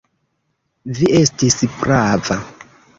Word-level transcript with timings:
Vi 1.01 1.11
estis 1.21 1.61
prava. 1.79 2.45